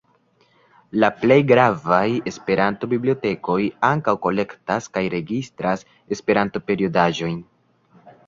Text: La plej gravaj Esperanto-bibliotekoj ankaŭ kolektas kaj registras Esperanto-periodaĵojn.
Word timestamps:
La 1.01 1.09
plej 1.23 1.35
gravaj 1.49 2.07
Esperanto-bibliotekoj 2.31 3.59
ankaŭ 3.91 4.15
kolektas 4.23 4.89
kaj 4.97 5.05
registras 5.17 5.85
Esperanto-periodaĵojn. 6.17 7.37